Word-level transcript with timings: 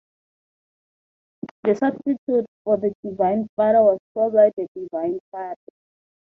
The 1.63 1.75
substitute 1.75 2.47
for 2.63 2.77
the 2.77 2.91
divine 3.03 3.47
father 3.55 3.83
was 3.83 3.99
probably 4.15 4.51
the 4.57 4.67
divine 4.73 5.19
son. 5.29 5.53